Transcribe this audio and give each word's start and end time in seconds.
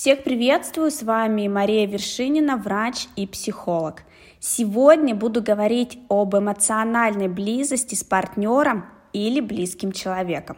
Всех 0.00 0.22
приветствую, 0.22 0.90
с 0.90 1.02
вами 1.02 1.46
Мария 1.46 1.86
Вершинина, 1.86 2.56
врач 2.56 3.06
и 3.16 3.26
психолог. 3.26 4.04
Сегодня 4.38 5.14
буду 5.14 5.42
говорить 5.42 5.98
об 6.08 6.34
эмоциональной 6.34 7.28
близости 7.28 7.94
с 7.94 8.02
партнером 8.02 8.86
или 9.12 9.40
близким 9.40 9.92
человеком. 9.92 10.56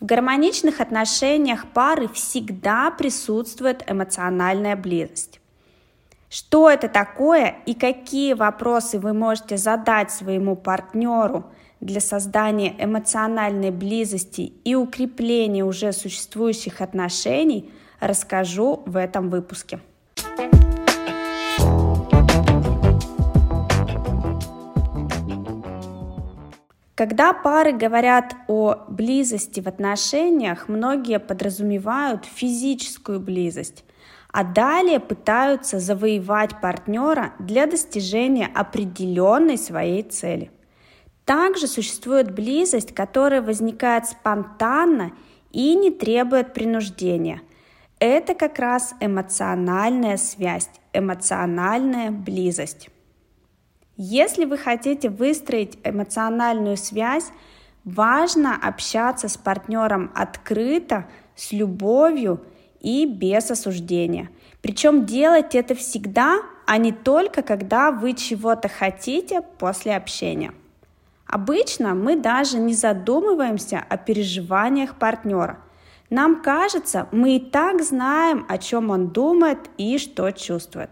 В 0.00 0.06
гармоничных 0.06 0.80
отношениях 0.80 1.66
пары 1.74 2.08
всегда 2.08 2.90
присутствует 2.90 3.84
эмоциональная 3.86 4.76
близость. 4.76 5.42
Что 6.30 6.70
это 6.70 6.88
такое 6.88 7.56
и 7.66 7.74
какие 7.74 8.32
вопросы 8.32 8.98
вы 8.98 9.12
можете 9.12 9.58
задать 9.58 10.10
своему 10.10 10.56
партнеру 10.56 11.44
для 11.80 12.00
создания 12.00 12.74
эмоциональной 12.82 13.72
близости 13.72 14.54
и 14.64 14.74
укрепления 14.74 15.66
уже 15.66 15.92
существующих 15.92 16.80
отношений, 16.80 17.70
расскажу 18.00 18.82
в 18.86 18.96
этом 18.96 19.30
выпуске. 19.30 19.80
Когда 27.00 27.32
пары 27.32 27.72
говорят 27.72 28.36
о 28.46 28.84
близости 28.88 29.60
в 29.60 29.66
отношениях, 29.66 30.68
многие 30.68 31.18
подразумевают 31.18 32.26
физическую 32.26 33.20
близость, 33.20 33.84
а 34.30 34.44
далее 34.44 35.00
пытаются 35.00 35.80
завоевать 35.80 36.60
партнера 36.60 37.32
для 37.38 37.66
достижения 37.66 38.50
определенной 38.54 39.56
своей 39.56 40.02
цели. 40.02 40.50
Также 41.24 41.68
существует 41.68 42.34
близость, 42.34 42.94
которая 42.94 43.40
возникает 43.40 44.06
спонтанно 44.06 45.12
и 45.52 45.74
не 45.74 45.90
требует 45.90 46.52
принуждения. 46.52 47.40
Это 48.00 48.34
как 48.34 48.58
раз 48.58 48.94
эмоциональная 49.00 50.16
связь, 50.16 50.70
эмоциональная 50.94 52.10
близость. 52.10 52.88
Если 53.98 54.46
вы 54.46 54.56
хотите 54.56 55.10
выстроить 55.10 55.78
эмоциональную 55.84 56.78
связь, 56.78 57.26
важно 57.84 58.56
общаться 58.56 59.28
с 59.28 59.36
партнером 59.36 60.10
открыто, 60.14 61.06
с 61.36 61.52
любовью 61.52 62.42
и 62.80 63.04
без 63.04 63.50
осуждения. 63.50 64.30
Причем 64.62 65.04
делать 65.04 65.54
это 65.54 65.74
всегда, 65.74 66.38
а 66.66 66.78
не 66.78 66.92
только 66.92 67.42
когда 67.42 67.90
вы 67.90 68.14
чего-то 68.14 68.68
хотите 68.68 69.42
после 69.58 69.94
общения. 69.94 70.52
Обычно 71.26 71.94
мы 71.94 72.16
даже 72.16 72.58
не 72.58 72.72
задумываемся 72.72 73.84
о 73.86 73.98
переживаниях 73.98 74.96
партнера. 74.96 75.58
Нам 76.10 76.42
кажется, 76.42 77.06
мы 77.12 77.36
и 77.36 77.40
так 77.40 77.82
знаем, 77.82 78.44
о 78.48 78.58
чем 78.58 78.90
он 78.90 79.08
думает 79.08 79.70
и 79.78 79.96
что 79.98 80.30
чувствует. 80.32 80.90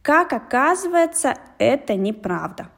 Как 0.00 0.32
оказывается, 0.32 1.36
это 1.58 1.94
неправда. 1.94 2.68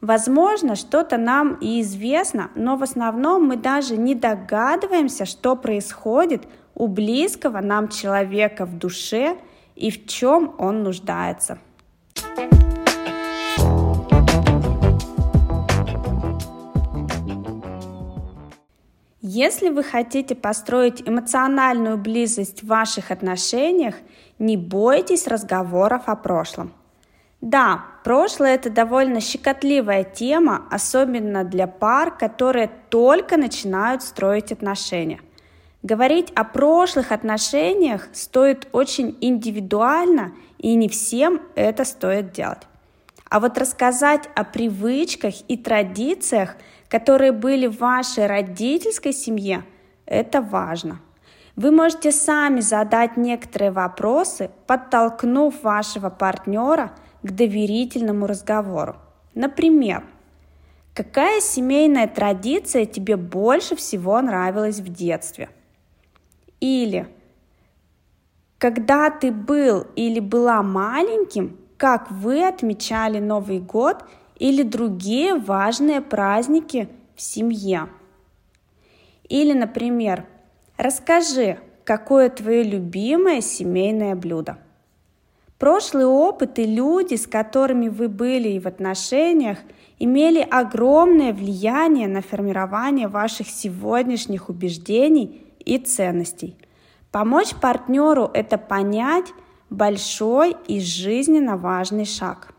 Возможно, 0.00 0.76
что-то 0.76 1.16
нам 1.16 1.54
и 1.54 1.80
известно, 1.80 2.50
но 2.54 2.76
в 2.76 2.82
основном 2.82 3.46
мы 3.46 3.56
даже 3.56 3.96
не 3.96 4.14
догадываемся, 4.14 5.24
что 5.24 5.56
происходит 5.56 6.46
у 6.74 6.86
близкого 6.86 7.60
нам 7.60 7.88
человека 7.88 8.66
в 8.66 8.78
душе 8.78 9.38
и 9.74 9.90
в 9.90 10.06
чем 10.06 10.54
он 10.58 10.82
нуждается. 10.82 11.58
Если 19.36 19.68
вы 19.68 19.82
хотите 19.82 20.36
построить 20.36 21.02
эмоциональную 21.08 21.98
близость 21.98 22.62
в 22.62 22.68
ваших 22.68 23.10
отношениях, 23.10 23.96
не 24.38 24.56
бойтесь 24.56 25.26
разговоров 25.26 26.02
о 26.06 26.14
прошлом. 26.14 26.72
Да, 27.40 27.84
прошлое 28.04 28.54
это 28.54 28.70
довольно 28.70 29.18
щекотливая 29.18 30.04
тема, 30.04 30.68
особенно 30.70 31.42
для 31.42 31.66
пар, 31.66 32.16
которые 32.16 32.70
только 32.90 33.36
начинают 33.36 34.02
строить 34.04 34.52
отношения. 34.52 35.20
Говорить 35.82 36.30
о 36.36 36.44
прошлых 36.44 37.10
отношениях 37.10 38.06
стоит 38.12 38.68
очень 38.70 39.18
индивидуально, 39.20 40.32
и 40.58 40.76
не 40.76 40.88
всем 40.88 41.42
это 41.56 41.84
стоит 41.84 42.30
делать. 42.30 42.68
А 43.28 43.40
вот 43.40 43.58
рассказать 43.58 44.28
о 44.36 44.44
привычках 44.44 45.34
и 45.48 45.56
традициях– 45.56 46.54
которые 46.94 47.32
были 47.32 47.66
в 47.66 47.80
вашей 47.80 48.28
родительской 48.28 49.12
семье, 49.12 49.64
это 50.06 50.40
важно. 50.40 51.00
Вы 51.56 51.72
можете 51.72 52.12
сами 52.12 52.60
задать 52.60 53.16
некоторые 53.16 53.72
вопросы, 53.72 54.48
подтолкнув 54.68 55.60
вашего 55.64 56.08
партнера 56.08 56.92
к 57.24 57.32
доверительному 57.32 58.28
разговору. 58.28 58.94
Например, 59.34 60.04
какая 60.94 61.40
семейная 61.40 62.06
традиция 62.06 62.84
тебе 62.84 63.16
больше 63.16 63.74
всего 63.74 64.22
нравилась 64.22 64.78
в 64.78 64.88
детстве? 64.88 65.48
Или 66.60 67.08
когда 68.58 69.10
ты 69.10 69.32
был 69.32 69.84
или 69.96 70.20
была 70.20 70.62
маленьким, 70.62 71.58
как 71.76 72.08
вы 72.12 72.46
отмечали 72.46 73.18
Новый 73.18 73.58
год– 73.58 74.04
или 74.36 74.62
другие 74.62 75.34
важные 75.34 76.00
праздники 76.00 76.88
в 77.14 77.22
семье. 77.22 77.88
Или, 79.28 79.52
например, 79.52 80.26
расскажи, 80.76 81.58
какое 81.84 82.28
твое 82.30 82.62
любимое 82.62 83.40
семейное 83.40 84.14
блюдо. 84.14 84.58
Прошлый 85.58 86.04
опыт 86.04 86.58
и 86.58 86.64
люди, 86.64 87.14
с 87.14 87.26
которыми 87.26 87.88
вы 87.88 88.08
были 88.08 88.48
и 88.50 88.60
в 88.60 88.66
отношениях, 88.66 89.58
имели 89.98 90.40
огромное 90.40 91.32
влияние 91.32 92.08
на 92.08 92.20
формирование 92.20 93.08
ваших 93.08 93.48
сегодняшних 93.48 94.48
убеждений 94.48 95.46
и 95.60 95.78
ценностей. 95.78 96.56
Помочь 97.12 97.54
партнеру 97.54 98.30
это 98.34 98.58
понять– 98.58 99.26
большой 99.70 100.56
и 100.66 100.80
жизненно 100.80 101.56
важный 101.56 102.04
шаг. 102.04 102.53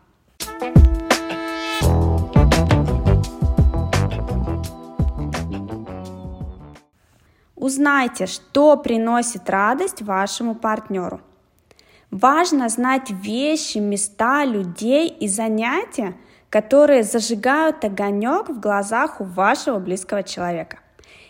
Узнайте, 7.66 8.26
что 8.26 8.76
приносит 8.76 9.50
радость 9.50 10.00
вашему 10.00 10.54
партнеру. 10.54 11.20
Важно 12.12 12.68
знать 12.68 13.10
вещи, 13.10 13.78
места, 13.78 14.44
людей 14.44 15.08
и 15.08 15.26
занятия, 15.26 16.14
которые 16.48 17.02
зажигают 17.02 17.84
огонек 17.84 18.50
в 18.50 18.60
глазах 18.60 19.20
у 19.20 19.24
вашего 19.24 19.80
близкого 19.80 20.22
человека. 20.22 20.78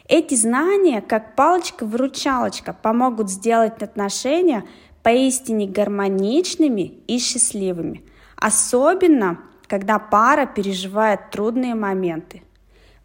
Эти 0.09 0.35
знания, 0.35 1.01
как 1.01 1.37
палочка-выручалочка, 1.37 2.75
помогут 2.75 3.31
сделать 3.31 3.83
отношения 3.83 4.65
поистине 5.03 5.67
гармоничными 5.67 6.83
и 7.07 7.19
счастливыми, 7.19 8.05
особенно 8.37 9.39
когда 9.69 9.99
пара 9.99 10.45
переживает 10.45 11.31
трудные 11.31 11.75
моменты. 11.75 12.43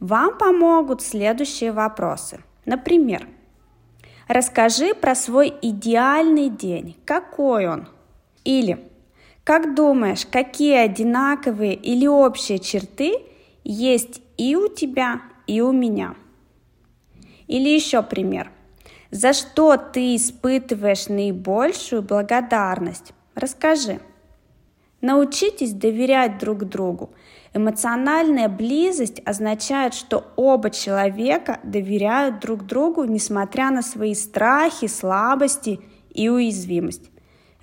Вам 0.02 0.38
помогут 0.38 1.02
следующие 1.02 1.72
вопросы– 1.72 2.42
Например, 2.66 3.28
расскажи 4.28 4.94
про 4.94 5.16
свой 5.16 5.54
идеальный 5.62 6.50
день. 6.50 6.98
Какой 7.06 7.68
он? 7.68 7.88
Или 8.44 8.92
как 9.44 9.74
думаешь, 9.76 10.26
какие 10.26 10.76
одинаковые 10.76 11.74
или 11.74 12.06
общие 12.06 12.60
черты 12.60 13.16
есть 13.64 14.22
и 14.38 14.56
у 14.56 14.68
тебя, 14.68 15.22
и 15.48 15.62
у 15.62 15.72
меня? 15.72 16.16
Или 17.48 17.70
еще 17.70 18.04
пример. 18.04 18.52
За 19.10 19.34
что 19.34 19.76
ты 19.78 20.16
испытываешь 20.16 21.10
наибольшую 21.10 22.02
благодарность? 22.02 23.14
Расскажи. 23.36 24.00
Научитесь 25.02 25.74
доверять 25.74 26.38
друг 26.38 26.66
другу. 26.66 27.12
Эмоциональная 27.54 28.48
близость 28.48 29.22
означает, 29.26 29.94
что 29.94 30.32
оба 30.36 30.70
человека 30.70 31.60
доверяют 31.64 32.40
друг 32.40 32.66
другу, 32.66 33.04
несмотря 33.04 33.72
на 33.72 33.82
свои 33.82 34.14
страхи, 34.14 34.88
слабости 34.88 35.80
и 36.14 36.30
уязвимость. 36.30 37.10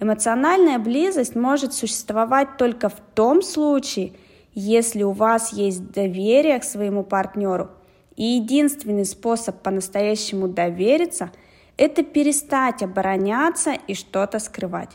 Эмоциональная 0.01 0.79
близость 0.79 1.37
может 1.37 1.73
существовать 1.73 2.57
только 2.57 2.89
в 2.89 3.01
том 3.15 3.43
случае, 3.43 4.13
если 4.53 5.03
у 5.05 5.13
вас 5.13 5.53
есть 5.53 5.93
доверие 5.93 6.59
к 6.59 6.65
своему 6.65 7.05
партнеру. 7.05 7.71
И 8.17 8.25
единственный 8.25 9.05
способ 9.05 9.63
по-настоящему 9.63 10.49
довериться– 10.49 11.31
это 11.79 12.03
перестать 12.03 12.83
обороняться 12.83 13.75
и 13.87 13.95
что-то 13.95 14.41
скрывать. 14.41 14.91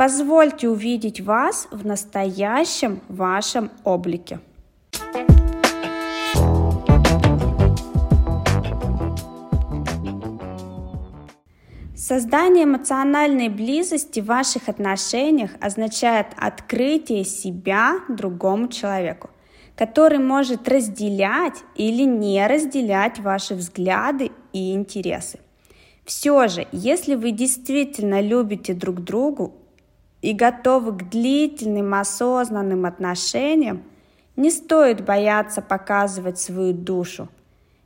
Позвольте 0.00 0.66
увидеть 0.66 1.20
вас 1.20 1.68
в 1.70 1.84
настоящем 1.84 3.02
вашем 3.10 3.70
облике. 3.84 4.40
Создание 11.94 12.64
эмоциональной 12.64 13.50
близости 13.50 14.20
в 14.20 14.24
ваших 14.24 14.70
отношениях 14.70 15.50
означает 15.60 16.28
открытие 16.34 17.24
себя 17.24 17.96
другому 18.08 18.68
человеку, 18.68 19.28
который 19.76 20.18
может 20.18 20.66
разделять 20.66 21.62
или 21.76 22.04
не 22.04 22.46
разделять 22.46 23.18
ваши 23.18 23.54
взгляды 23.54 24.30
и 24.54 24.72
интересы. 24.72 25.40
Все 26.06 26.48
же, 26.48 26.66
если 26.72 27.16
вы 27.16 27.32
действительно 27.32 28.22
любите 28.22 28.72
друг 28.72 29.04
другу 29.04 29.56
и 30.22 30.32
готовы 30.32 30.92
к 30.92 31.08
длительным 31.08 31.94
осознанным 31.94 32.84
отношениям, 32.84 33.82
не 34.36 34.50
стоит 34.50 35.04
бояться 35.04 35.60
показывать 35.62 36.38
свою 36.38 36.72
душу, 36.72 37.28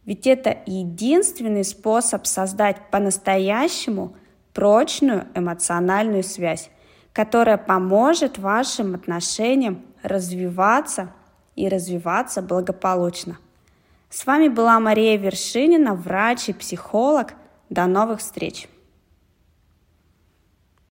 ведь 0.05 0.27
это 0.27 0.59
единственный 0.67 1.65
способ 1.65 2.27
создать 2.27 2.91
по-настоящему 2.91 4.15
прочную 4.53 5.27
эмоциональную 5.35 6.23
связь, 6.23 6.71
которая 7.13 7.57
поможет 7.57 8.39
вашим 8.39 8.95
отношениям 8.95 9.83
развиваться 10.03 11.11
и 11.57 11.69
развиваться 11.69 12.43
благополучно. 12.43 13.39
С 14.11 14.27
вами 14.27 14.49
была 14.49 14.79
Мария 14.79 15.17
Вершинина, 15.17 15.95
врач 15.95 16.49
и 16.49 16.53
психолог. 16.53 17.35
До 17.71 17.87
новых 17.87 18.21
встреч! 18.21 18.69